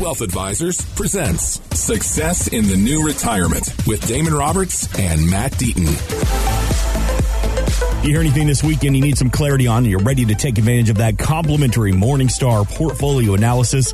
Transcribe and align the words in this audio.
Wealth 0.00 0.22
Advisors 0.22 0.80
presents 0.94 1.60
Success 1.78 2.48
in 2.48 2.66
the 2.68 2.76
New 2.76 3.04
Retirement 3.04 3.70
with 3.86 4.06
Damon 4.08 4.32
Roberts 4.32 4.88
and 4.98 5.28
Matt 5.28 5.52
Deaton. 5.52 5.84
You 8.02 8.10
hear 8.12 8.20
anything 8.20 8.46
this 8.46 8.62
weekend 8.62 8.96
you 8.96 9.02
need 9.02 9.18
some 9.18 9.28
clarity 9.28 9.66
on, 9.66 9.78
and 9.78 9.88
you're 9.88 10.00
ready 10.00 10.24
to 10.24 10.34
take 10.34 10.56
advantage 10.56 10.88
of 10.88 10.96
that 10.96 11.18
complimentary 11.18 11.92
Morningstar 11.92 12.66
portfolio 12.66 13.34
analysis, 13.34 13.92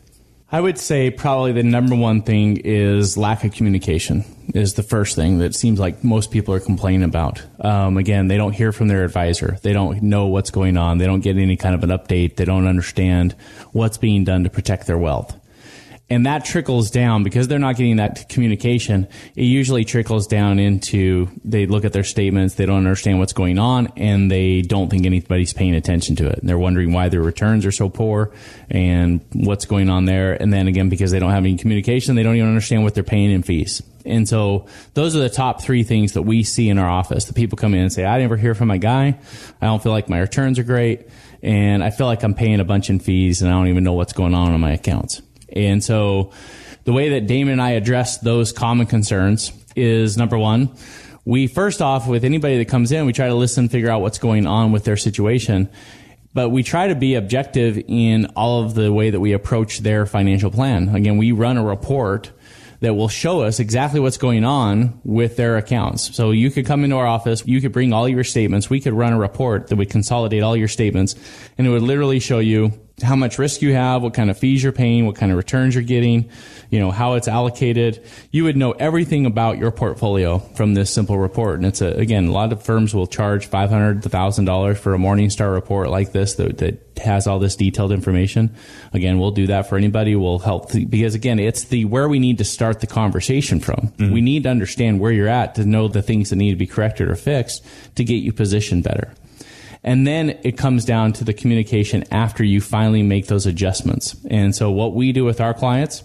I 0.52 0.60
would 0.60 0.78
say 0.78 1.10
probably 1.10 1.52
the 1.52 1.62
number 1.62 1.94
one 1.94 2.22
thing 2.22 2.56
is 2.56 3.16
lack 3.16 3.44
of 3.44 3.52
communication 3.52 4.24
is 4.52 4.74
the 4.74 4.82
first 4.82 5.14
thing 5.14 5.38
that 5.38 5.54
seems 5.54 5.78
like 5.78 6.02
most 6.02 6.32
people 6.32 6.52
are 6.52 6.60
complaining 6.60 7.04
about. 7.04 7.40
Um, 7.60 7.96
again, 7.96 8.26
they 8.26 8.36
don't 8.36 8.52
hear 8.52 8.72
from 8.72 8.88
their 8.88 9.04
advisor. 9.04 9.58
They 9.62 9.72
don't 9.72 10.02
know 10.02 10.26
what's 10.26 10.50
going 10.50 10.76
on. 10.76 10.98
They 10.98 11.06
don't 11.06 11.20
get 11.20 11.36
any 11.36 11.56
kind 11.56 11.74
of 11.76 11.84
an 11.84 11.90
update. 11.90 12.34
They 12.34 12.44
don't 12.44 12.66
understand 12.66 13.36
what's 13.70 13.96
being 13.96 14.24
done 14.24 14.42
to 14.42 14.50
protect 14.50 14.88
their 14.88 14.98
wealth 14.98 15.39
and 16.10 16.26
that 16.26 16.44
trickles 16.44 16.90
down 16.90 17.22
because 17.22 17.46
they're 17.46 17.60
not 17.60 17.76
getting 17.76 17.96
that 17.96 18.28
communication. 18.28 19.06
It 19.36 19.44
usually 19.44 19.84
trickles 19.84 20.26
down 20.26 20.58
into 20.58 21.28
they 21.44 21.66
look 21.66 21.84
at 21.84 21.92
their 21.92 22.04
statements, 22.04 22.56
they 22.56 22.66
don't 22.66 22.78
understand 22.78 23.20
what's 23.20 23.32
going 23.32 23.58
on, 23.58 23.92
and 23.96 24.28
they 24.28 24.62
don't 24.62 24.90
think 24.90 25.06
anybody's 25.06 25.52
paying 25.52 25.76
attention 25.76 26.16
to 26.16 26.26
it. 26.26 26.40
And 26.40 26.48
they're 26.48 26.58
wondering 26.58 26.92
why 26.92 27.08
their 27.08 27.22
returns 27.22 27.64
are 27.64 27.72
so 27.72 27.88
poor 27.88 28.32
and 28.68 29.24
what's 29.32 29.66
going 29.66 29.88
on 29.88 30.04
there. 30.04 30.34
And 30.34 30.52
then 30.52 30.66
again, 30.66 30.88
because 30.88 31.12
they 31.12 31.20
don't 31.20 31.30
have 31.30 31.44
any 31.44 31.56
communication, 31.56 32.16
they 32.16 32.24
don't 32.24 32.36
even 32.36 32.48
understand 32.48 32.82
what 32.82 32.94
they're 32.94 33.04
paying 33.04 33.30
in 33.30 33.44
fees. 33.44 33.80
And 34.04 34.28
so 34.28 34.66
those 34.94 35.14
are 35.14 35.20
the 35.20 35.30
top 35.30 35.62
three 35.62 35.84
things 35.84 36.14
that 36.14 36.22
we 36.22 36.42
see 36.42 36.68
in 36.68 36.78
our 36.78 36.88
office. 36.88 37.26
The 37.26 37.34
people 37.34 37.56
come 37.56 37.74
in 37.74 37.80
and 37.80 37.92
say, 37.92 38.04
I 38.04 38.18
never 38.18 38.36
hear 38.36 38.54
from 38.56 38.66
my 38.66 38.78
guy. 38.78 39.18
I 39.60 39.66
don't 39.66 39.82
feel 39.82 39.92
like 39.92 40.08
my 40.08 40.18
returns 40.18 40.58
are 40.58 40.64
great. 40.64 41.06
And 41.42 41.84
I 41.84 41.90
feel 41.90 42.06
like 42.06 42.24
I'm 42.24 42.34
paying 42.34 42.58
a 42.60 42.64
bunch 42.64 42.90
in 42.90 42.98
fees 42.98 43.42
and 43.42 43.50
I 43.50 43.54
don't 43.54 43.68
even 43.68 43.84
know 43.84 43.92
what's 43.92 44.12
going 44.12 44.34
on 44.34 44.52
in 44.52 44.60
my 44.60 44.72
accounts. 44.72 45.22
And 45.52 45.82
so 45.82 46.32
the 46.84 46.92
way 46.92 47.10
that 47.10 47.26
Damon 47.26 47.52
and 47.52 47.62
I 47.62 47.70
address 47.70 48.18
those 48.18 48.52
common 48.52 48.86
concerns 48.86 49.52
is 49.76 50.16
number 50.16 50.38
one, 50.38 50.74
we 51.24 51.46
first 51.46 51.82
off, 51.82 52.08
with 52.08 52.24
anybody 52.24 52.58
that 52.58 52.68
comes 52.68 52.92
in, 52.92 53.06
we 53.06 53.12
try 53.12 53.28
to 53.28 53.34
listen, 53.34 53.68
figure 53.68 53.90
out 53.90 54.00
what's 54.00 54.18
going 54.18 54.46
on 54.46 54.72
with 54.72 54.84
their 54.84 54.96
situation. 54.96 55.68
But 56.32 56.50
we 56.50 56.62
try 56.62 56.88
to 56.88 56.94
be 56.94 57.16
objective 57.16 57.82
in 57.88 58.26
all 58.36 58.62
of 58.62 58.74
the 58.74 58.92
way 58.92 59.10
that 59.10 59.20
we 59.20 59.32
approach 59.32 59.80
their 59.80 60.06
financial 60.06 60.50
plan. 60.50 60.94
Again, 60.94 61.18
we 61.18 61.32
run 61.32 61.56
a 61.56 61.64
report 61.64 62.30
that 62.80 62.94
will 62.94 63.08
show 63.08 63.42
us 63.42 63.60
exactly 63.60 64.00
what's 64.00 64.16
going 64.16 64.44
on 64.44 65.00
with 65.04 65.36
their 65.36 65.56
accounts. 65.56 66.14
So 66.16 66.30
you 66.30 66.50
could 66.50 66.66
come 66.66 66.82
into 66.82 66.96
our 66.96 67.06
office, 67.06 67.46
you 67.46 67.60
could 67.60 67.72
bring 67.72 67.92
all 67.92 68.08
your 68.08 68.24
statements, 68.24 68.70
we 68.70 68.80
could 68.80 68.94
run 68.94 69.12
a 69.12 69.18
report 69.18 69.68
that 69.68 69.76
would 69.76 69.90
consolidate 69.90 70.42
all 70.42 70.56
your 70.56 70.68
statements, 70.68 71.14
and 71.58 71.66
it 71.66 71.70
would 71.70 71.82
literally 71.82 72.20
show 72.20 72.38
you 72.38 72.72
how 73.02 73.16
much 73.16 73.38
risk 73.38 73.62
you 73.62 73.74
have, 73.74 74.02
what 74.02 74.14
kind 74.14 74.30
of 74.30 74.38
fees 74.38 74.62
you're 74.62 74.72
paying, 74.72 75.06
what 75.06 75.16
kind 75.16 75.32
of 75.32 75.38
returns 75.38 75.74
you're 75.74 75.84
getting, 75.84 76.30
you 76.70 76.78
know, 76.78 76.90
how 76.90 77.14
it's 77.14 77.28
allocated. 77.28 78.04
You 78.30 78.44
would 78.44 78.56
know 78.56 78.72
everything 78.72 79.26
about 79.26 79.58
your 79.58 79.70
portfolio 79.70 80.38
from 80.38 80.74
this 80.74 80.90
simple 80.90 81.18
report. 81.18 81.56
And 81.56 81.66
it's 81.66 81.80
a, 81.80 81.88
again, 81.88 82.26
a 82.26 82.32
lot 82.32 82.52
of 82.52 82.62
firms 82.62 82.94
will 82.94 83.06
charge 83.06 83.46
500 83.46 84.02
to 84.02 84.08
$1,000 84.08 84.76
for 84.76 84.94
a 84.94 84.98
Morningstar 84.98 85.52
report 85.52 85.88
like 85.88 86.12
this 86.12 86.34
that, 86.34 86.58
that 86.58 86.90
has 86.98 87.26
all 87.26 87.38
this 87.38 87.56
detailed 87.56 87.92
information. 87.92 88.54
Again, 88.92 89.18
we'll 89.18 89.30
do 89.30 89.46
that 89.48 89.68
for 89.68 89.76
anybody. 89.76 90.14
We'll 90.16 90.38
help 90.38 90.70
th- 90.70 90.88
because 90.88 91.14
again, 91.14 91.38
it's 91.38 91.64
the 91.64 91.84
where 91.86 92.08
we 92.08 92.18
need 92.18 92.38
to 92.38 92.44
start 92.44 92.80
the 92.80 92.86
conversation 92.86 93.60
from. 93.60 93.92
Mm-hmm. 93.96 94.12
We 94.12 94.20
need 94.20 94.44
to 94.44 94.50
understand 94.50 95.00
where 95.00 95.12
you're 95.12 95.28
at 95.28 95.54
to 95.56 95.64
know 95.64 95.88
the 95.88 96.02
things 96.02 96.30
that 96.30 96.36
need 96.36 96.50
to 96.50 96.56
be 96.56 96.66
corrected 96.66 97.08
or 97.08 97.16
fixed 97.16 97.64
to 97.96 98.04
get 98.04 98.16
you 98.16 98.32
positioned 98.32 98.84
better. 98.84 99.12
And 99.82 100.06
then 100.06 100.38
it 100.42 100.58
comes 100.58 100.84
down 100.84 101.14
to 101.14 101.24
the 101.24 101.32
communication 101.32 102.04
after 102.10 102.44
you 102.44 102.60
finally 102.60 103.02
make 103.02 103.26
those 103.26 103.46
adjustments. 103.46 104.14
And 104.28 104.54
so 104.54 104.70
what 104.70 104.94
we 104.94 105.12
do 105.12 105.24
with 105.24 105.40
our 105.40 105.54
clients, 105.54 106.02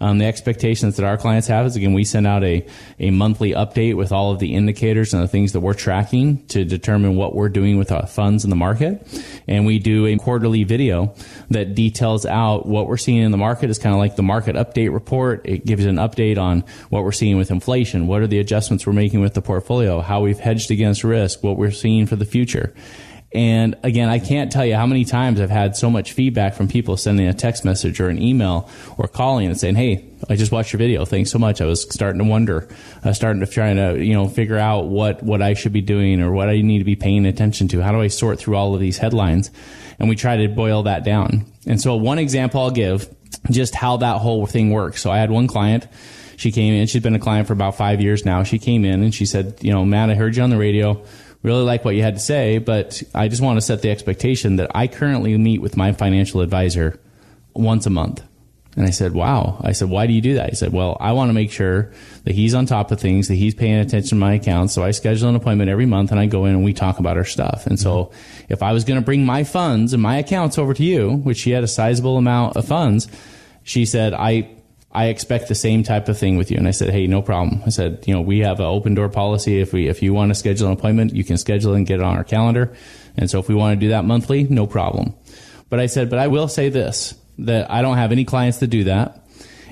um, 0.00 0.18
the 0.18 0.24
expectations 0.24 0.96
that 0.96 1.06
our 1.06 1.16
clients 1.16 1.46
have 1.46 1.64
is 1.64 1.76
again, 1.76 1.92
we 1.92 2.02
send 2.02 2.26
out 2.26 2.42
a, 2.42 2.66
a 2.98 3.10
monthly 3.12 3.52
update 3.52 3.96
with 3.96 4.10
all 4.10 4.32
of 4.32 4.40
the 4.40 4.56
indicators 4.56 5.14
and 5.14 5.22
the 5.22 5.28
things 5.28 5.52
that 5.52 5.60
we're 5.60 5.74
tracking 5.74 6.44
to 6.48 6.64
determine 6.64 7.14
what 7.14 7.36
we're 7.36 7.48
doing 7.48 7.78
with 7.78 7.92
our 7.92 8.08
funds 8.08 8.42
in 8.42 8.50
the 8.50 8.56
market. 8.56 9.06
And 9.46 9.64
we 9.64 9.78
do 9.78 10.06
a 10.06 10.16
quarterly 10.16 10.64
video 10.64 11.14
that 11.50 11.76
details 11.76 12.26
out 12.26 12.66
what 12.66 12.88
we're 12.88 12.96
seeing 12.96 13.22
in 13.22 13.30
the 13.30 13.38
market. 13.38 13.70
It's 13.70 13.78
kind 13.78 13.94
of 13.94 14.00
like 14.00 14.16
the 14.16 14.24
market 14.24 14.56
update 14.56 14.92
report. 14.92 15.42
It 15.44 15.64
gives 15.64 15.84
an 15.84 15.96
update 15.96 16.36
on 16.36 16.64
what 16.88 17.04
we're 17.04 17.12
seeing 17.12 17.36
with 17.36 17.52
inflation. 17.52 18.08
What 18.08 18.22
are 18.22 18.26
the 18.26 18.40
adjustments 18.40 18.84
we're 18.84 18.94
making 18.94 19.20
with 19.20 19.34
the 19.34 19.42
portfolio? 19.42 20.00
How 20.00 20.20
we've 20.20 20.40
hedged 20.40 20.72
against 20.72 21.04
risk? 21.04 21.44
What 21.44 21.56
we're 21.56 21.70
seeing 21.70 22.06
for 22.06 22.16
the 22.16 22.24
future. 22.24 22.74
And 23.34 23.76
again, 23.82 24.08
I 24.08 24.18
can't 24.18 24.52
tell 24.52 24.64
you 24.64 24.74
how 24.74 24.86
many 24.86 25.04
times 25.04 25.40
I've 25.40 25.50
had 25.50 25.74
so 25.74 25.88
much 25.88 26.12
feedback 26.12 26.54
from 26.54 26.68
people 26.68 26.96
sending 26.96 27.26
a 27.26 27.32
text 27.32 27.64
message 27.64 27.98
or 27.98 28.08
an 28.08 28.20
email 28.20 28.68
or 28.98 29.08
calling 29.08 29.46
and 29.46 29.58
saying, 29.58 29.76
Hey, 29.76 30.06
I 30.28 30.36
just 30.36 30.52
watched 30.52 30.72
your 30.72 30.78
video. 30.78 31.04
Thanks 31.04 31.30
so 31.30 31.38
much. 31.38 31.60
I 31.60 31.64
was 31.64 31.82
starting 31.82 32.18
to 32.18 32.28
wonder, 32.28 32.68
uh, 33.04 33.12
starting 33.12 33.40
to 33.40 33.46
trying 33.46 33.76
to, 33.76 34.04
you 34.04 34.12
know, 34.12 34.28
figure 34.28 34.58
out 34.58 34.86
what, 34.86 35.22
what 35.22 35.40
I 35.40 35.54
should 35.54 35.72
be 35.72 35.80
doing 35.80 36.20
or 36.20 36.30
what 36.30 36.48
I 36.48 36.60
need 36.60 36.78
to 36.78 36.84
be 36.84 36.96
paying 36.96 37.24
attention 37.24 37.68
to. 37.68 37.82
How 37.82 37.92
do 37.92 38.00
I 38.00 38.08
sort 38.08 38.38
through 38.38 38.56
all 38.56 38.74
of 38.74 38.80
these 38.80 38.98
headlines? 38.98 39.50
And 39.98 40.08
we 40.08 40.16
try 40.16 40.36
to 40.36 40.48
boil 40.48 40.84
that 40.84 41.04
down. 41.04 41.46
And 41.66 41.80
so 41.80 41.96
one 41.96 42.18
example 42.18 42.60
I'll 42.60 42.70
give 42.70 43.08
just 43.50 43.74
how 43.74 43.96
that 43.98 44.18
whole 44.18 44.46
thing 44.46 44.70
works. 44.70 45.00
So 45.00 45.10
I 45.10 45.18
had 45.18 45.30
one 45.30 45.46
client. 45.46 45.88
She 46.36 46.52
came 46.52 46.74
in. 46.74 46.86
She's 46.86 47.02
been 47.02 47.14
a 47.14 47.20
client 47.20 47.46
for 47.46 47.52
about 47.52 47.76
five 47.76 48.00
years 48.00 48.24
now. 48.24 48.42
She 48.42 48.58
came 48.58 48.84
in 48.84 49.02
and 49.02 49.14
she 49.14 49.26
said, 49.26 49.58
you 49.60 49.72
know, 49.72 49.84
Matt, 49.84 50.10
I 50.10 50.14
heard 50.14 50.36
you 50.36 50.42
on 50.42 50.50
the 50.50 50.58
radio 50.58 51.02
really 51.42 51.62
like 51.62 51.84
what 51.84 51.94
you 51.94 52.02
had 52.02 52.14
to 52.14 52.20
say, 52.20 52.58
but 52.58 53.02
I 53.14 53.28
just 53.28 53.42
want 53.42 53.56
to 53.56 53.60
set 53.60 53.82
the 53.82 53.90
expectation 53.90 54.56
that 54.56 54.70
I 54.74 54.86
currently 54.86 55.36
meet 55.36 55.60
with 55.60 55.76
my 55.76 55.92
financial 55.92 56.40
advisor 56.40 57.00
once 57.54 57.86
a 57.86 57.90
month. 57.90 58.22
And 58.74 58.86
I 58.86 58.90
said, 58.90 59.12
wow. 59.12 59.60
I 59.60 59.72
said, 59.72 59.90
why 59.90 60.06
do 60.06 60.14
you 60.14 60.22
do 60.22 60.34
that? 60.34 60.48
He 60.48 60.56
said, 60.56 60.72
well, 60.72 60.96
I 60.98 61.12
want 61.12 61.28
to 61.28 61.34
make 61.34 61.50
sure 61.50 61.92
that 62.24 62.34
he's 62.34 62.54
on 62.54 62.64
top 62.64 62.90
of 62.90 62.98
things, 62.98 63.28
that 63.28 63.34
he's 63.34 63.54
paying 63.54 63.78
attention 63.78 64.08
to 64.10 64.14
my 64.14 64.34
accounts. 64.34 64.72
So 64.72 64.82
I 64.82 64.92
schedule 64.92 65.28
an 65.28 65.36
appointment 65.36 65.68
every 65.68 65.84
month 65.84 66.10
and 66.10 66.18
I 66.18 66.24
go 66.24 66.46
in 66.46 66.54
and 66.54 66.64
we 66.64 66.72
talk 66.72 66.98
about 66.98 67.18
our 67.18 67.24
stuff. 67.24 67.66
And 67.66 67.78
so 67.78 68.12
if 68.48 68.62
I 68.62 68.72
was 68.72 68.84
going 68.84 68.98
to 68.98 69.04
bring 69.04 69.26
my 69.26 69.44
funds 69.44 69.92
and 69.92 70.02
my 70.02 70.16
accounts 70.16 70.56
over 70.56 70.72
to 70.72 70.82
you, 70.82 71.16
which 71.16 71.36
she 71.38 71.50
had 71.50 71.64
a 71.64 71.68
sizable 71.68 72.16
amount 72.16 72.56
of 72.56 72.66
funds, 72.66 73.08
she 73.62 73.84
said, 73.84 74.14
I, 74.14 74.48
I 74.94 75.06
expect 75.06 75.48
the 75.48 75.54
same 75.54 75.82
type 75.82 76.08
of 76.08 76.18
thing 76.18 76.36
with 76.36 76.50
you. 76.50 76.58
And 76.58 76.68
I 76.68 76.70
said, 76.70 76.90
Hey, 76.90 77.06
no 77.06 77.22
problem. 77.22 77.62
I 77.64 77.70
said, 77.70 78.04
you 78.06 78.14
know, 78.14 78.20
we 78.20 78.40
have 78.40 78.60
an 78.60 78.66
open 78.66 78.94
door 78.94 79.08
policy. 79.08 79.60
If 79.60 79.72
we, 79.72 79.88
if 79.88 80.02
you 80.02 80.12
want 80.12 80.30
to 80.30 80.34
schedule 80.34 80.66
an 80.66 80.74
appointment, 80.74 81.14
you 81.14 81.24
can 81.24 81.38
schedule 81.38 81.74
and 81.74 81.86
get 81.86 82.00
it 82.00 82.02
on 82.02 82.16
our 82.16 82.24
calendar. 82.24 82.74
And 83.16 83.30
so 83.30 83.38
if 83.38 83.48
we 83.48 83.54
want 83.54 83.78
to 83.78 83.80
do 83.80 83.90
that 83.90 84.04
monthly, 84.04 84.44
no 84.44 84.66
problem. 84.66 85.14
But 85.70 85.80
I 85.80 85.86
said, 85.86 86.10
but 86.10 86.18
I 86.18 86.28
will 86.28 86.48
say 86.48 86.68
this, 86.68 87.14
that 87.38 87.70
I 87.70 87.80
don't 87.80 87.96
have 87.96 88.12
any 88.12 88.24
clients 88.24 88.58
to 88.58 88.66
do 88.66 88.84
that. 88.84 89.18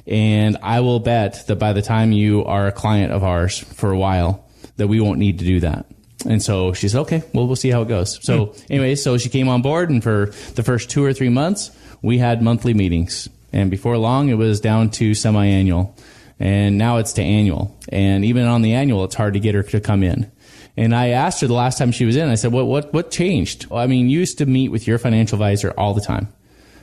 And 0.06 0.56
I 0.62 0.80
will 0.80 1.00
bet 1.00 1.46
that 1.46 1.56
by 1.56 1.74
the 1.74 1.82
time 1.82 2.12
you 2.12 2.44
are 2.44 2.66
a 2.66 2.72
client 2.72 3.12
of 3.12 3.22
ours 3.22 3.58
for 3.58 3.90
a 3.90 3.98
while, 3.98 4.48
that 4.76 4.88
we 4.88 5.00
won't 5.00 5.18
need 5.18 5.38
to 5.40 5.44
do 5.44 5.60
that. 5.60 5.86
And 6.26 6.42
so 6.42 6.72
she 6.72 6.88
said, 6.88 7.00
okay, 7.02 7.22
well, 7.34 7.46
we'll 7.46 7.56
see 7.56 7.70
how 7.70 7.82
it 7.82 7.88
goes. 7.88 8.18
So 8.24 8.46
hmm. 8.46 8.62
anyway, 8.70 8.94
so 8.94 9.18
she 9.18 9.28
came 9.28 9.48
on 9.48 9.60
board 9.60 9.90
and 9.90 10.02
for 10.02 10.32
the 10.54 10.62
first 10.62 10.90
two 10.90 11.04
or 11.04 11.12
three 11.12 11.28
months, 11.28 11.70
we 12.02 12.16
had 12.16 12.42
monthly 12.42 12.72
meetings 12.72 13.28
and 13.52 13.70
before 13.70 13.96
long, 13.98 14.28
it 14.28 14.34
was 14.34 14.60
down 14.60 14.90
to 14.90 15.14
semi-annual, 15.14 15.96
and 16.38 16.78
now 16.78 16.98
it's 16.98 17.12
to 17.14 17.22
annual. 17.22 17.76
And 17.88 18.24
even 18.24 18.46
on 18.46 18.62
the 18.62 18.74
annual, 18.74 19.04
it's 19.04 19.14
hard 19.14 19.34
to 19.34 19.40
get 19.40 19.54
her 19.54 19.62
to 19.62 19.80
come 19.80 20.02
in. 20.02 20.30
And 20.76 20.94
I 20.94 21.08
asked 21.08 21.40
her 21.40 21.46
the 21.46 21.54
last 21.54 21.78
time 21.78 21.92
she 21.92 22.04
was 22.04 22.16
in, 22.16 22.28
I 22.28 22.36
said, 22.36 22.52
"What 22.52 22.66
what 22.66 22.92
what 22.92 23.10
changed?" 23.10 23.66
Well, 23.66 23.80
I 23.80 23.86
mean, 23.86 24.08
you 24.08 24.20
used 24.20 24.38
to 24.38 24.46
meet 24.46 24.68
with 24.68 24.86
your 24.86 24.98
financial 24.98 25.36
advisor 25.36 25.72
all 25.76 25.94
the 25.94 26.00
time, 26.00 26.28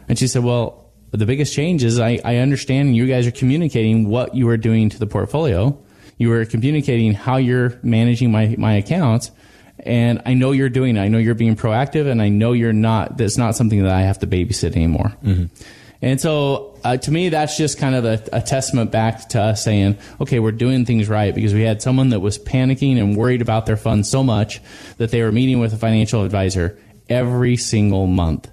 and 0.08 0.18
she 0.18 0.28
said, 0.28 0.44
"Well." 0.44 0.84
The 1.10 1.26
biggest 1.26 1.56
change 1.56 1.86
is 1.86 2.02
I, 2.02 2.20
I 2.26 2.36
understand 2.36 2.98
you 2.98 3.08
guys 3.08 3.26
are 3.26 3.32
communicating 3.32 4.10
what 4.10 4.36
you 4.36 4.50
are 4.50 4.58
doing 4.58 4.90
to 4.90 5.00
the 5.00 5.08
portfolio. 5.08 5.82
You 6.18 6.34
are 6.34 6.44
communicating 6.44 7.14
how 7.14 7.38
you're 7.38 7.80
managing 7.82 8.30
my, 8.30 8.56
my 8.58 8.74
accounts 8.74 9.32
and 9.80 10.22
I 10.26 10.34
know 10.34 10.52
you're 10.52 10.70
doing 10.70 10.98
it. 10.98 11.02
I 11.02 11.08
know 11.08 11.18
you're 11.18 11.36
being 11.36 11.56
proactive, 11.56 12.10
and 12.10 12.22
I 12.22 12.30
know 12.30 12.54
you're 12.54 12.74
not. 12.74 13.18
That's 13.18 13.38
not 13.38 13.56
something 13.56 13.84
that 13.84 13.94
I 13.94 14.02
have 14.02 14.20
to 14.20 14.28
babysit 14.28 14.76
anymore. 14.76 15.14
Mm-hmm. 15.24 15.46
And 16.02 16.22
so, 16.22 16.78
uh, 16.84 16.98
to 16.98 17.12
me, 17.12 17.30
that's 17.30 17.58
just 17.58 17.80
kind 17.80 17.96
of 17.96 18.06
a, 18.06 18.24
a, 18.32 18.42
testament 18.42 18.92
back 18.92 19.30
to 19.30 19.42
us 19.42 19.64
saying, 19.64 19.98
okay, 20.22 20.40
we're 20.40 20.52
doing 20.52 20.86
things 20.86 21.10
right 21.10 21.34
because 21.34 21.54
we 21.54 21.64
had 21.64 21.82
someone 21.82 22.10
that 22.10 22.20
was 22.20 22.38
panicking 22.38 23.00
and 23.00 23.18
worried 23.18 23.42
about 23.42 23.66
their 23.66 23.78
funds 23.78 24.10
so 24.10 24.24
much 24.24 24.62
that 24.98 25.10
they 25.12 25.24
were 25.24 25.32
meeting 25.32 25.60
with 25.60 25.74
a 25.74 25.78
financial 25.78 26.24
advisor 26.24 26.78
every 27.10 27.58
single 27.58 28.06
month 28.06 28.50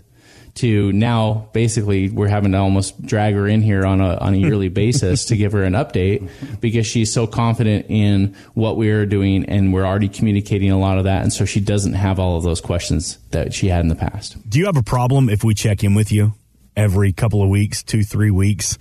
to 0.54 0.92
now 0.92 1.48
basically 1.52 2.08
we're 2.08 2.28
having 2.28 2.52
to 2.52 2.58
almost 2.58 3.04
drag 3.04 3.34
her 3.34 3.48
in 3.48 3.60
here 3.60 3.84
on 3.84 4.00
a 4.00 4.16
on 4.18 4.34
a 4.34 4.36
yearly 4.38 4.68
basis 4.68 5.24
to 5.26 5.36
give 5.36 5.52
her 5.52 5.64
an 5.64 5.72
update 5.72 6.28
because 6.60 6.86
she's 6.86 7.12
so 7.12 7.26
confident 7.26 7.86
in 7.88 8.34
what 8.54 8.76
we 8.76 8.90
are 8.90 9.04
doing 9.04 9.44
and 9.46 9.72
we're 9.72 9.84
already 9.84 10.08
communicating 10.08 10.70
a 10.70 10.78
lot 10.78 10.98
of 10.98 11.04
that 11.04 11.22
and 11.22 11.32
so 11.32 11.44
she 11.44 11.60
doesn't 11.60 11.94
have 11.94 12.20
all 12.20 12.36
of 12.36 12.44
those 12.44 12.60
questions 12.60 13.18
that 13.30 13.52
she 13.52 13.68
had 13.68 13.80
in 13.80 13.88
the 13.88 13.96
past. 13.96 14.36
Do 14.48 14.58
you 14.58 14.66
have 14.66 14.76
a 14.76 14.82
problem 14.82 15.28
if 15.28 15.42
we 15.42 15.54
check 15.54 15.82
in 15.82 15.94
with 15.94 16.12
you 16.12 16.34
every 16.76 17.12
couple 17.12 17.42
of 17.42 17.48
weeks, 17.48 17.82
two, 17.82 18.02
three 18.02 18.30
weeks, 18.30 18.78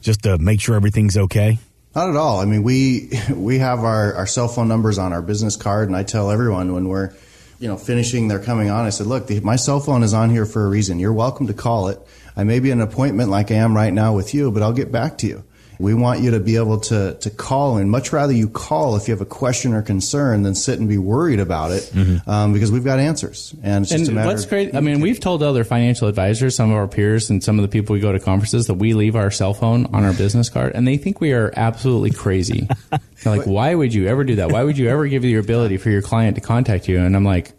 just 0.00 0.22
to 0.22 0.38
make 0.38 0.60
sure 0.60 0.76
everything's 0.76 1.16
okay? 1.16 1.58
Not 1.94 2.10
at 2.10 2.16
all. 2.16 2.40
I 2.40 2.44
mean, 2.44 2.62
we 2.62 3.10
we 3.30 3.58
have 3.58 3.80
our, 3.80 4.14
our 4.14 4.26
cell 4.26 4.48
phone 4.48 4.68
numbers 4.68 4.98
on 4.98 5.12
our 5.12 5.22
business 5.22 5.56
card, 5.56 5.88
and 5.88 5.96
I 5.96 6.02
tell 6.02 6.30
everyone 6.30 6.72
when 6.72 6.88
we're 6.88 7.14
you 7.58 7.68
know, 7.68 7.76
finishing 7.76 8.28
their 8.28 8.40
coming 8.40 8.68
on, 8.68 8.84
I 8.84 8.90
said, 8.90 9.06
look, 9.06 9.26
the, 9.26 9.40
my 9.40 9.56
cell 9.56 9.80
phone 9.80 10.02
is 10.02 10.12
on 10.12 10.30
here 10.30 10.46
for 10.46 10.64
a 10.64 10.68
reason. 10.68 10.98
You're 10.98 11.12
welcome 11.12 11.46
to 11.46 11.54
call 11.54 11.88
it. 11.88 11.98
I 12.36 12.44
may 12.44 12.58
be 12.58 12.70
an 12.70 12.80
appointment 12.80 13.30
like 13.30 13.50
I 13.50 13.54
am 13.54 13.74
right 13.74 13.92
now 13.92 14.14
with 14.14 14.34
you, 14.34 14.50
but 14.50 14.62
I'll 14.62 14.72
get 14.72 14.90
back 14.90 15.18
to 15.18 15.26
you. 15.26 15.44
We 15.84 15.92
want 15.94 16.20
you 16.20 16.30
to 16.32 16.40
be 16.40 16.56
able 16.56 16.80
to, 16.80 17.14
to 17.14 17.30
call 17.30 17.76
and 17.76 17.90
much 17.90 18.12
rather 18.12 18.32
you 18.32 18.48
call 18.48 18.96
if 18.96 19.06
you 19.06 19.12
have 19.12 19.20
a 19.20 19.26
question 19.26 19.74
or 19.74 19.82
concern 19.82 20.42
than 20.42 20.54
sit 20.54 20.78
and 20.78 20.88
be 20.88 20.96
worried 20.96 21.40
about 21.40 21.72
it 21.72 21.82
mm-hmm. 21.84 22.28
um, 22.28 22.52
because 22.54 22.72
we've 22.72 22.84
got 22.84 22.98
answers. 22.98 23.54
And 23.62 23.84
it's 23.84 23.92
just 23.92 24.08
and 24.08 24.10
a 24.10 24.12
matter 24.14 24.28
what's 24.28 24.46
great, 24.46 24.74
I 24.74 24.80
mean, 24.80 25.00
we've 25.00 25.20
told 25.20 25.42
other 25.42 25.62
financial 25.62 26.08
advisors, 26.08 26.56
some 26.56 26.70
of 26.70 26.76
our 26.76 26.88
peers 26.88 27.28
and 27.28 27.44
some 27.44 27.58
of 27.58 27.62
the 27.62 27.68
people 27.68 27.92
we 27.92 28.00
go 28.00 28.12
to 28.12 28.18
conferences 28.18 28.66
that 28.68 28.74
we 28.74 28.94
leave 28.94 29.14
our 29.14 29.30
cell 29.30 29.52
phone 29.52 29.86
on 29.94 30.04
our 30.04 30.14
business 30.14 30.48
card 30.48 30.72
and 30.74 30.88
they 30.88 30.96
think 30.96 31.20
we 31.20 31.32
are 31.32 31.52
absolutely 31.54 32.10
crazy. 32.10 32.66
like, 33.26 33.44
why 33.46 33.74
would 33.74 33.92
you 33.92 34.08
ever 34.08 34.24
do 34.24 34.36
that? 34.36 34.50
Why 34.50 34.64
would 34.64 34.78
you 34.78 34.88
ever 34.88 35.06
give 35.06 35.22
your 35.24 35.40
ability 35.40 35.76
for 35.76 35.90
your 35.90 36.02
client 36.02 36.36
to 36.36 36.40
contact 36.40 36.88
you? 36.88 36.98
And 36.98 37.14
I'm 37.14 37.24
like, 37.24 37.52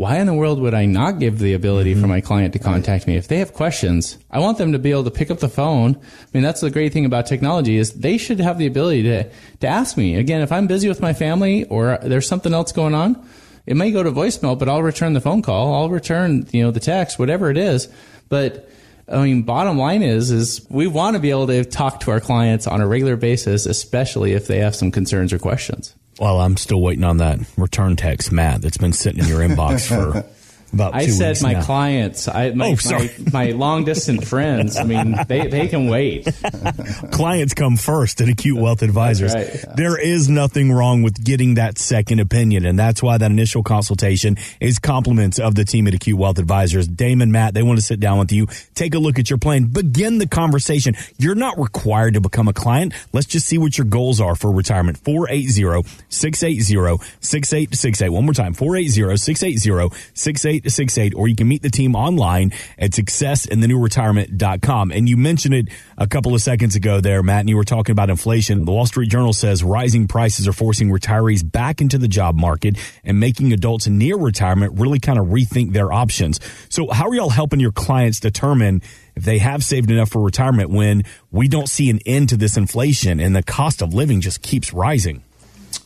why 0.00 0.16
in 0.16 0.26
the 0.26 0.32
world 0.32 0.58
would 0.60 0.72
I 0.72 0.86
not 0.86 1.18
give 1.18 1.38
the 1.38 1.52
ability 1.52 1.92
mm-hmm. 1.92 2.00
for 2.00 2.06
my 2.06 2.22
client 2.22 2.54
to 2.54 2.58
contact 2.58 3.06
me? 3.06 3.16
If 3.16 3.28
they 3.28 3.36
have 3.36 3.52
questions, 3.52 4.16
I 4.30 4.38
want 4.38 4.56
them 4.56 4.72
to 4.72 4.78
be 4.78 4.92
able 4.92 5.04
to 5.04 5.10
pick 5.10 5.30
up 5.30 5.40
the 5.40 5.48
phone. 5.48 5.94
I 5.94 6.28
mean, 6.32 6.42
that's 6.42 6.62
the 6.62 6.70
great 6.70 6.94
thing 6.94 7.04
about 7.04 7.26
technology 7.26 7.76
is 7.76 7.92
they 7.92 8.16
should 8.16 8.40
have 8.40 8.56
the 8.56 8.66
ability 8.66 9.02
to, 9.02 9.30
to 9.60 9.68
ask 9.68 9.98
me. 9.98 10.16
Again, 10.16 10.40
if 10.40 10.52
I'm 10.52 10.66
busy 10.66 10.88
with 10.88 11.02
my 11.02 11.12
family 11.12 11.64
or 11.64 11.98
there's 12.00 12.26
something 12.26 12.54
else 12.54 12.72
going 12.72 12.94
on, 12.94 13.22
it 13.66 13.76
may 13.76 13.90
go 13.90 14.02
to 14.02 14.10
voicemail, 14.10 14.58
but 14.58 14.70
I'll 14.70 14.82
return 14.82 15.12
the 15.12 15.20
phone 15.20 15.42
call. 15.42 15.74
I'll 15.74 15.90
return, 15.90 16.48
you 16.50 16.62
know, 16.62 16.70
the 16.70 16.80
text, 16.80 17.18
whatever 17.18 17.50
it 17.50 17.58
is. 17.58 17.86
But 18.30 18.70
I 19.06 19.22
mean, 19.22 19.42
bottom 19.42 19.76
line 19.76 20.02
is, 20.02 20.30
is 20.30 20.66
we 20.70 20.86
want 20.86 21.16
to 21.16 21.20
be 21.20 21.28
able 21.28 21.48
to 21.48 21.62
talk 21.62 22.00
to 22.00 22.10
our 22.10 22.20
clients 22.20 22.66
on 22.66 22.80
a 22.80 22.86
regular 22.86 23.16
basis, 23.16 23.66
especially 23.66 24.32
if 24.32 24.46
they 24.46 24.60
have 24.60 24.74
some 24.74 24.90
concerns 24.90 25.30
or 25.30 25.38
questions. 25.38 25.94
Well, 26.20 26.38
I'm 26.38 26.58
still 26.58 26.82
waiting 26.82 27.02
on 27.02 27.16
that 27.16 27.38
return 27.56 27.96
text, 27.96 28.30
Matt, 28.30 28.60
that's 28.60 28.76
been 28.76 28.92
sitting 28.92 29.24
in 29.24 29.26
your 29.26 29.40
inbox 29.40 29.88
for 29.88 30.22
about 30.72 30.94
I 30.94 31.06
said 31.06 31.42
my 31.42 31.54
now. 31.54 31.64
clients, 31.64 32.28
I, 32.28 32.50
my, 32.50 32.76
oh, 32.84 32.90
my, 32.90 33.10
my, 33.32 33.50
long 33.52 33.84
distance 33.84 34.28
friends. 34.28 34.76
I 34.76 34.84
mean, 34.84 35.16
they, 35.28 35.46
they 35.48 35.68
can 35.68 35.88
wait. 35.88 36.28
clients 37.12 37.54
come 37.54 37.76
first 37.76 38.20
at 38.20 38.28
Acute 38.28 38.58
Wealth 38.58 38.82
Advisors. 38.82 39.34
Right. 39.34 39.64
There 39.76 40.00
is 40.00 40.28
nothing 40.28 40.72
wrong 40.72 41.02
with 41.02 41.22
getting 41.22 41.54
that 41.54 41.78
second 41.78 42.20
opinion, 42.20 42.64
and 42.64 42.78
that's 42.78 43.02
why 43.02 43.18
that 43.18 43.30
initial 43.30 43.62
consultation 43.62 44.36
is 44.60 44.78
compliments 44.78 45.38
of 45.38 45.54
the 45.54 45.64
team 45.64 45.86
at 45.86 45.94
Acute 45.94 46.18
Wealth 46.18 46.38
Advisors. 46.38 46.86
Damon, 46.86 47.32
Matt, 47.32 47.54
they 47.54 47.62
want 47.62 47.78
to 47.78 47.84
sit 47.84 48.00
down 48.00 48.18
with 48.18 48.32
you, 48.32 48.46
take 48.74 48.94
a 48.94 48.98
look 48.98 49.18
at 49.18 49.30
your 49.30 49.38
plan, 49.38 49.64
begin 49.66 50.18
the 50.18 50.28
conversation. 50.28 50.94
You're 51.18 51.34
not 51.34 51.58
required 51.58 52.14
to 52.14 52.20
become 52.20 52.48
a 52.48 52.52
client. 52.52 52.92
Let's 53.12 53.26
just 53.26 53.46
see 53.46 53.58
what 53.58 53.76
your 53.76 53.86
goals 53.86 54.20
are 54.20 54.34
for 54.34 54.52
retirement. 54.52 54.98
480 54.98 55.88
680 56.08 57.04
6868. 57.20 58.08
One 58.10 58.24
more 58.24 58.34
time, 58.34 58.54
480 58.54 59.16
680 59.16 59.96
6868. 60.14 60.59
6868, 60.68 61.14
or 61.14 61.28
you 61.28 61.36
can 61.36 61.48
meet 61.48 61.62
the 61.62 61.70
team 61.70 61.94
online 61.94 62.52
at 62.78 62.90
successinthenewretirement.com. 62.90 64.90
And 64.90 65.08
you 65.08 65.16
mentioned 65.16 65.54
it 65.54 65.68
a 65.96 66.06
couple 66.06 66.34
of 66.34 66.42
seconds 66.42 66.76
ago 66.76 67.00
there, 67.00 67.22
Matt, 67.22 67.40
and 67.40 67.48
you 67.48 67.56
were 67.56 67.64
talking 67.64 67.92
about 67.92 68.10
inflation. 68.10 68.64
The 68.64 68.72
Wall 68.72 68.86
Street 68.86 69.10
Journal 69.10 69.32
says 69.32 69.64
rising 69.64 70.08
prices 70.08 70.48
are 70.48 70.52
forcing 70.52 70.90
retirees 70.90 71.48
back 71.48 71.80
into 71.80 71.98
the 71.98 72.08
job 72.08 72.36
market 72.36 72.76
and 73.04 73.20
making 73.20 73.52
adults 73.52 73.86
near 73.86 74.16
retirement 74.16 74.78
really 74.78 74.98
kind 74.98 75.18
of 75.18 75.26
rethink 75.26 75.72
their 75.72 75.92
options. 75.92 76.40
So 76.68 76.90
how 76.90 77.08
are 77.08 77.14
y'all 77.14 77.30
helping 77.30 77.60
your 77.60 77.72
clients 77.72 78.20
determine 78.20 78.82
if 79.14 79.24
they 79.24 79.38
have 79.38 79.64
saved 79.64 79.90
enough 79.90 80.10
for 80.10 80.22
retirement 80.22 80.70
when 80.70 81.04
we 81.30 81.48
don't 81.48 81.68
see 81.68 81.90
an 81.90 82.00
end 82.06 82.28
to 82.30 82.36
this 82.36 82.56
inflation 82.56 83.20
and 83.20 83.34
the 83.34 83.42
cost 83.42 83.82
of 83.82 83.94
living 83.94 84.20
just 84.20 84.42
keeps 84.42 84.72
rising? 84.72 85.22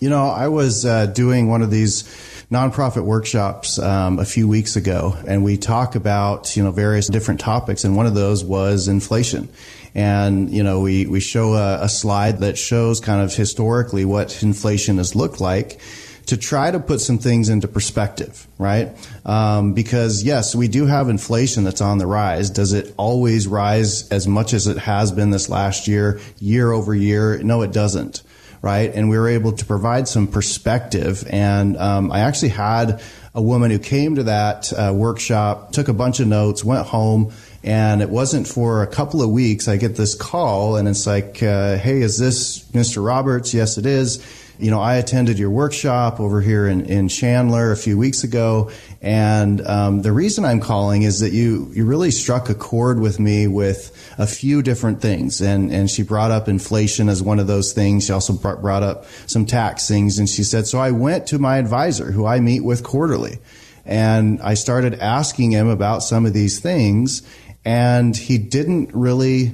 You 0.01 0.11
know, 0.11 0.29
I 0.29 0.49
was 0.49 0.85
uh, 0.85 1.07
doing 1.07 1.49
one 1.49 1.63
of 1.63 1.71
these 1.71 2.05
nonprofit 2.51 3.05
workshops 3.05 3.79
um, 3.79 4.19
a 4.19 4.25
few 4.25 4.47
weeks 4.47 4.77
ago, 4.77 5.17
and 5.27 5.43
we 5.43 5.57
talk 5.57 5.95
about 5.95 6.57
you 6.57 6.63
know 6.63 6.71
various 6.71 7.09
different 7.09 7.41
topics, 7.41 7.85
and 7.85 7.97
one 7.97 8.07
of 8.07 8.15
those 8.15 8.45
was 8.45 8.89
inflation. 8.89 9.49
And 9.95 10.51
you 10.51 10.63
know, 10.63 10.81
we 10.81 11.07
we 11.07 11.21
show 11.21 11.55
a, 11.55 11.85
a 11.85 11.89
slide 11.89 12.41
that 12.41 12.59
shows 12.59 13.01
kind 13.01 13.23
of 13.23 13.35
historically 13.35 14.05
what 14.05 14.43
inflation 14.43 14.99
has 14.99 15.15
looked 15.15 15.41
like 15.41 15.81
to 16.27 16.37
try 16.37 16.71
to 16.71 16.81
put 16.81 17.01
some 17.01 17.19
things 17.19 17.49
into 17.51 17.69
perspective, 17.69 18.47
right? 18.59 18.97
Um, 19.27 19.75
because 19.75 20.23
yes, 20.23 20.55
we 20.55 20.69
do 20.69 20.87
have 20.87 21.09
inflation 21.09 21.65
that's 21.65 21.81
on 21.81 21.99
the 21.99 22.07
rise. 22.07 22.51
Does 22.51 22.73
it 22.73 22.95
always 22.97 23.47
rise 23.47 24.09
as 24.09 24.27
much 24.27 24.55
as 24.55 24.67
it 24.67 24.79
has 24.79 25.13
been 25.13 25.31
this 25.31 25.49
last 25.49 25.87
year, 25.87 26.21
year 26.41 26.73
over 26.73 26.95
year? 26.95 27.39
No, 27.43 27.63
it 27.63 27.73
doesn't 27.73 28.23
right? 28.65 28.91
And 28.95 29.11
we 29.11 29.19
were 29.19 29.29
able 29.29 29.53
to 29.53 29.65
provide 29.67 30.09
some 30.09 30.27
perspective. 30.27 31.23
And 31.29 31.77
um, 31.77 32.11
I 32.11 32.21
actually 32.21 32.49
had 32.49 33.03
a 33.35 33.43
woman 33.43 33.71
who 33.71 33.79
came 33.79 34.15
to 34.15 34.23
that 34.23 34.73
uh, 34.73 34.95
workshop, 34.95 35.73
took 35.73 35.89
a 35.89 35.93
bunch 35.93 36.19
of 36.19 36.29
notes, 36.29 36.65
went 36.65 36.87
home, 36.87 37.31
and 37.63 38.01
it 38.01 38.09
wasn't 38.09 38.49
for 38.49 38.83
a 38.83 38.87
couple 38.87 39.21
of 39.21 39.29
weeks. 39.29 39.69
I 39.69 39.77
get 39.77 39.97
this 39.97 40.15
call, 40.15 40.77
and 40.77 40.89
it's 40.89 41.07
like, 41.07 41.43
uh, 41.43 41.77
"Hey, 41.77 42.01
is 42.01 42.19
this 42.19 42.61
Mr. 42.71 43.05
Roberts?" 43.05 43.53
Yes, 43.53 43.77
it 43.77 43.85
is 43.85 44.25
you 44.65 44.71
know, 44.71 44.81
I 44.81 44.95
attended 44.95 45.39
your 45.39 45.51
workshop 45.51 46.21
over 46.21 46.41
here 46.41 46.67
in, 46.67 46.87
in 46.87 47.09
Chandler 47.09 47.71
a 47.71 47.77
few 47.77 47.99
weeks 47.99 48.25
ago, 48.25 48.71
and 49.03 49.61
um, 49.67 50.01
the 50.01 50.11
reason 50.11 50.47
I'm 50.47 50.61
calling 50.61 51.03
is 51.03 51.21
that 51.21 51.33
you 51.33 51.71
you 51.75 51.85
really 51.85 52.11
struck 52.11 52.49
a 52.49 52.55
chord 52.55 52.99
with 52.99 53.21
me 53.21 53.47
with 53.47 53.93
a 54.17 54.27
few 54.27 54.63
different 54.63 55.03
things, 55.03 55.43
and 55.43 55.71
and 55.71 55.91
she 55.91 56.03
brought 56.03 56.31
up 56.31 56.49
inflation 56.49 57.11
as 57.11 57.23
one 57.23 57.41
of 57.41 57.47
those 57.47 57.75
things. 57.75 58.07
She 58.07 58.13
also 58.15 58.33
brought 58.33 58.83
up 58.83 59.05
some 59.27 59.45
tax 59.45 59.87
things, 59.87 60.19
and 60.19 60.27
she 60.27 60.43
said, 60.43 60.67
so 60.67 60.79
I 60.79 60.93
went 60.93 61.27
to 61.27 61.39
my 61.39 61.59
advisor, 61.59 62.11
who 62.11 62.25
I 62.25 62.41
meet 62.41 62.61
with 62.61 62.83
quarterly, 62.83 63.41
and 63.85 64.41
I 64.41 64.55
started 64.55 64.95
asking 64.95 65.51
him 65.51 65.69
about 65.69 66.03
some 66.03 66.25
of 66.25 66.33
these 66.33 66.59
things, 66.59 67.21
and 67.67 68.17
he 68.17 68.39
didn't 68.39 68.95
really 68.95 69.53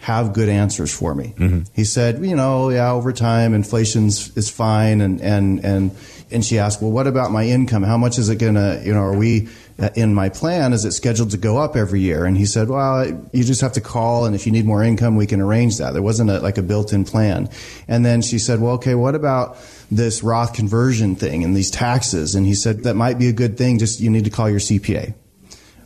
have 0.00 0.32
good 0.32 0.48
answers 0.48 0.92
for 0.92 1.14
me. 1.14 1.34
Mm-hmm. 1.36 1.60
He 1.74 1.84
said, 1.84 2.24
you 2.24 2.34
know, 2.34 2.70
yeah, 2.70 2.90
over 2.92 3.12
time, 3.12 3.52
inflation's 3.52 4.34
is 4.34 4.48
fine, 4.48 5.02
and 5.02 5.20
and 5.20 5.62
and 5.62 5.90
and 6.30 6.44
she 6.44 6.58
asked, 6.58 6.80
well, 6.80 6.90
what 6.90 7.06
about 7.06 7.32
my 7.32 7.44
income? 7.44 7.82
How 7.82 7.98
much 7.98 8.18
is 8.18 8.30
it 8.30 8.36
gonna, 8.36 8.80
you 8.82 8.94
know, 8.94 9.00
are 9.00 9.16
we 9.16 9.48
uh, 9.78 9.90
in 9.94 10.14
my 10.14 10.30
plan? 10.30 10.72
Is 10.72 10.86
it 10.86 10.92
scheduled 10.92 11.32
to 11.32 11.36
go 11.36 11.58
up 11.58 11.76
every 11.76 12.00
year? 12.00 12.24
And 12.24 12.34
he 12.34 12.46
said, 12.46 12.68
well, 12.68 13.28
you 13.32 13.44
just 13.44 13.60
have 13.60 13.74
to 13.74 13.82
call, 13.82 14.24
and 14.24 14.34
if 14.34 14.46
you 14.46 14.52
need 14.52 14.64
more 14.64 14.82
income, 14.82 15.16
we 15.16 15.26
can 15.26 15.40
arrange 15.40 15.76
that. 15.78 15.92
There 15.92 16.02
wasn't 16.02 16.30
a, 16.30 16.40
like 16.40 16.56
a 16.56 16.62
built-in 16.62 17.04
plan. 17.04 17.50
And 17.86 18.04
then 18.04 18.22
she 18.22 18.38
said, 18.38 18.60
well, 18.60 18.74
okay, 18.74 18.94
what 18.94 19.14
about 19.14 19.58
this 19.90 20.22
Roth 20.22 20.54
conversion 20.54 21.14
thing 21.14 21.44
and 21.44 21.54
these 21.54 21.70
taxes? 21.70 22.34
And 22.34 22.46
he 22.46 22.54
said 22.54 22.84
that 22.84 22.94
might 22.94 23.18
be 23.18 23.28
a 23.28 23.34
good 23.34 23.58
thing. 23.58 23.78
Just 23.78 24.00
you 24.00 24.08
need 24.08 24.24
to 24.24 24.30
call 24.30 24.48
your 24.48 24.60
CPA 24.60 25.12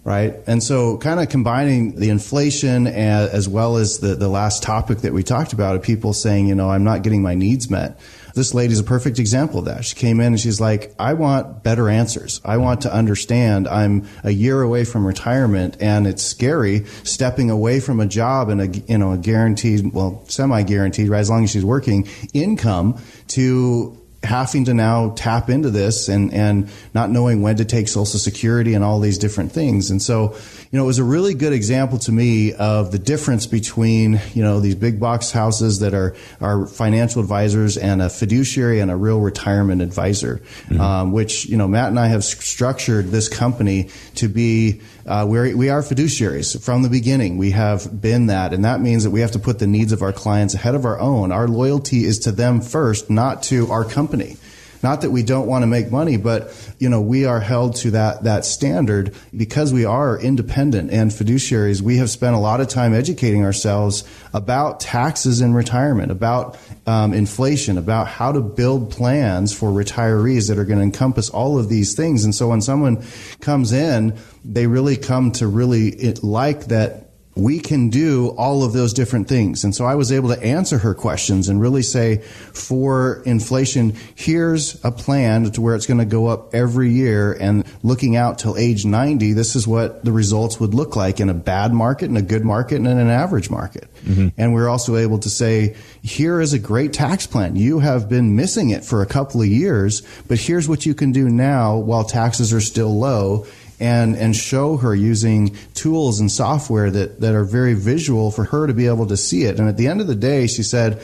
right? 0.04 0.34
And 0.46 0.62
so, 0.62 0.98
kind 0.98 1.18
of 1.18 1.30
combining 1.30 1.96
the 1.96 2.10
inflation 2.10 2.86
as 2.86 3.48
well 3.48 3.78
as 3.78 3.98
the, 3.98 4.14
the 4.14 4.28
last 4.28 4.62
topic 4.62 4.98
that 4.98 5.12
we 5.12 5.22
talked 5.22 5.54
about 5.54 5.76
of 5.76 5.82
people 5.82 6.12
saying, 6.12 6.46
you 6.46 6.54
know, 6.54 6.70
I'm 6.70 6.84
not 6.84 7.02
getting 7.02 7.22
my 7.22 7.34
needs 7.34 7.70
met. 7.70 7.98
This 8.34 8.52
lady's 8.52 8.80
a 8.80 8.84
perfect 8.84 9.20
example 9.20 9.60
of 9.60 9.66
that. 9.66 9.84
She 9.84 9.94
came 9.94 10.20
in 10.20 10.26
and 10.26 10.40
she's 10.40 10.60
like, 10.60 10.92
I 10.98 11.14
want 11.14 11.62
better 11.62 11.88
answers. 11.88 12.40
I 12.44 12.56
want 12.56 12.80
to 12.82 12.92
understand 12.92 13.68
I'm 13.68 14.08
a 14.24 14.30
year 14.30 14.60
away 14.60 14.84
from 14.84 15.06
retirement 15.06 15.76
and 15.80 16.06
it's 16.06 16.24
scary 16.24 16.84
stepping 17.04 17.48
away 17.48 17.78
from 17.78 18.00
a 18.00 18.06
job 18.06 18.48
and 18.48 18.60
a, 18.60 18.66
you 18.66 18.98
know, 18.98 19.12
a 19.12 19.18
guaranteed, 19.18 19.92
well, 19.92 20.24
semi 20.26 20.64
guaranteed, 20.64 21.08
right? 21.08 21.20
As 21.20 21.30
long 21.30 21.44
as 21.44 21.52
she's 21.52 21.64
working 21.64 22.08
income 22.32 23.00
to 23.28 24.03
having 24.24 24.64
to 24.64 24.74
now 24.74 25.12
tap 25.16 25.48
into 25.50 25.70
this 25.70 26.08
and, 26.08 26.32
and 26.32 26.68
not 26.94 27.10
knowing 27.10 27.42
when 27.42 27.56
to 27.56 27.64
take 27.64 27.88
Social 27.88 28.18
Security 28.18 28.74
and 28.74 28.82
all 28.82 28.98
these 29.00 29.18
different 29.18 29.52
things. 29.52 29.90
And 29.90 30.02
so, 30.02 30.34
you 30.70 30.78
know, 30.78 30.84
it 30.84 30.86
was 30.86 30.98
a 30.98 31.04
really 31.04 31.34
good 31.34 31.52
example 31.52 31.98
to 32.00 32.12
me 32.12 32.52
of 32.54 32.90
the 32.90 32.98
difference 32.98 33.46
between, 33.46 34.20
you 34.32 34.42
know, 34.42 34.60
these 34.60 34.74
big 34.74 34.98
box 34.98 35.30
houses 35.30 35.80
that 35.80 35.94
are, 35.94 36.16
are 36.40 36.66
financial 36.66 37.20
advisors 37.20 37.76
and 37.76 38.02
a 38.02 38.08
fiduciary 38.08 38.80
and 38.80 38.90
a 38.90 38.96
real 38.96 39.20
retirement 39.20 39.82
advisor, 39.82 40.40
mm-hmm. 40.66 40.80
um, 40.80 41.12
which, 41.12 41.46
you 41.46 41.56
know, 41.56 41.68
Matt 41.68 41.88
and 41.88 42.00
I 42.00 42.08
have 42.08 42.24
structured 42.24 43.08
this 43.08 43.28
company 43.28 43.90
to 44.16 44.28
be, 44.28 44.80
uh, 45.06 45.26
we're, 45.28 45.56
we 45.56 45.68
are 45.68 45.82
fiduciaries 45.82 46.62
from 46.62 46.82
the 46.82 46.88
beginning. 46.88 47.36
We 47.36 47.50
have 47.50 48.00
been 48.00 48.26
that. 48.26 48.52
And 48.52 48.64
that 48.64 48.80
means 48.80 49.04
that 49.04 49.10
we 49.10 49.20
have 49.20 49.32
to 49.32 49.38
put 49.38 49.58
the 49.58 49.66
needs 49.66 49.92
of 49.92 50.02
our 50.02 50.12
clients 50.12 50.54
ahead 50.54 50.74
of 50.74 50.84
our 50.84 50.98
own. 50.98 51.30
Our 51.30 51.46
loyalty 51.46 52.04
is 52.04 52.20
to 52.20 52.32
them 52.32 52.60
first, 52.60 53.10
not 53.10 53.42
to 53.44 53.70
our 53.70 53.84
company. 53.84 54.36
Not 54.84 55.00
that 55.00 55.10
we 55.10 55.22
don't 55.22 55.46
want 55.46 55.62
to 55.62 55.66
make 55.66 55.90
money, 55.90 56.18
but 56.18 56.54
you 56.78 56.90
know, 56.90 57.00
we 57.00 57.24
are 57.24 57.40
held 57.40 57.76
to 57.76 57.92
that 57.92 58.24
that 58.24 58.44
standard 58.44 59.14
because 59.34 59.72
we 59.72 59.86
are 59.86 60.20
independent 60.20 60.90
and 60.90 61.10
fiduciaries. 61.10 61.80
We 61.80 61.96
have 61.96 62.10
spent 62.10 62.36
a 62.36 62.38
lot 62.38 62.60
of 62.60 62.68
time 62.68 62.92
educating 62.92 63.46
ourselves 63.46 64.04
about 64.34 64.80
taxes 64.80 65.40
in 65.40 65.54
retirement, 65.54 66.12
about 66.12 66.58
um, 66.86 67.14
inflation, 67.14 67.78
about 67.78 68.08
how 68.08 68.30
to 68.32 68.42
build 68.42 68.90
plans 68.90 69.56
for 69.56 69.70
retirees 69.70 70.48
that 70.48 70.58
are 70.58 70.66
going 70.66 70.80
to 70.80 70.84
encompass 70.84 71.30
all 71.30 71.58
of 71.58 71.70
these 71.70 71.94
things. 71.94 72.22
And 72.26 72.34
so 72.34 72.48
when 72.48 72.60
someone 72.60 73.02
comes 73.40 73.72
in, 73.72 74.18
they 74.44 74.66
really 74.66 74.98
come 74.98 75.32
to 75.32 75.46
really 75.46 76.12
like 76.22 76.66
that 76.66 77.08
we 77.36 77.58
can 77.58 77.88
do 77.88 78.28
all 78.36 78.62
of 78.62 78.72
those 78.72 78.92
different 78.92 79.28
things. 79.28 79.64
And 79.64 79.74
so 79.74 79.84
I 79.84 79.96
was 79.96 80.12
able 80.12 80.28
to 80.28 80.42
answer 80.42 80.78
her 80.78 80.94
questions 80.94 81.48
and 81.48 81.60
really 81.60 81.82
say, 81.82 82.18
for 82.18 83.22
inflation, 83.26 83.96
here's 84.14 84.82
a 84.84 84.92
plan 84.92 85.50
to 85.52 85.60
where 85.60 85.74
it's 85.74 85.86
going 85.86 85.98
to 85.98 86.04
go 86.04 86.28
up 86.28 86.54
every 86.54 86.90
year. 86.90 87.32
And 87.32 87.64
looking 87.82 88.14
out 88.14 88.38
till 88.38 88.56
age 88.56 88.84
90, 88.84 89.32
this 89.32 89.56
is 89.56 89.66
what 89.66 90.04
the 90.04 90.12
results 90.12 90.60
would 90.60 90.74
look 90.74 90.94
like 90.94 91.18
in 91.18 91.28
a 91.28 91.34
bad 91.34 91.72
market, 91.72 92.08
in 92.08 92.16
a 92.16 92.22
good 92.22 92.44
market, 92.44 92.76
and 92.76 92.86
in 92.86 92.98
an 92.98 93.10
average 93.10 93.50
market. 93.50 93.92
Mm-hmm. 94.04 94.28
And 94.38 94.54
we're 94.54 94.68
also 94.68 94.96
able 94.96 95.18
to 95.20 95.30
say, 95.30 95.74
here 96.02 96.40
is 96.40 96.52
a 96.52 96.58
great 96.58 96.92
tax 96.92 97.26
plan. 97.26 97.56
You 97.56 97.80
have 97.80 98.08
been 98.08 98.36
missing 98.36 98.70
it 98.70 98.84
for 98.84 99.02
a 99.02 99.06
couple 99.06 99.42
of 99.42 99.48
years, 99.48 100.02
but 100.28 100.38
here's 100.38 100.68
what 100.68 100.86
you 100.86 100.94
can 100.94 101.10
do 101.10 101.28
now 101.28 101.78
while 101.78 102.04
taxes 102.04 102.52
are 102.52 102.60
still 102.60 102.96
low 102.96 103.46
and 103.84 104.16
and 104.16 104.34
show 104.34 104.78
her 104.78 104.94
using 104.94 105.54
tools 105.74 106.18
and 106.18 106.32
software 106.32 106.90
that 106.90 107.20
that 107.20 107.34
are 107.34 107.44
very 107.44 107.74
visual 107.74 108.30
for 108.30 108.44
her 108.44 108.66
to 108.66 108.72
be 108.72 108.86
able 108.86 109.06
to 109.06 109.16
see 109.16 109.44
it. 109.44 109.58
And 109.58 109.68
at 109.68 109.76
the 109.76 109.88
end 109.88 110.00
of 110.00 110.06
the 110.06 110.14
day, 110.14 110.46
she 110.46 110.62
said, 110.62 111.00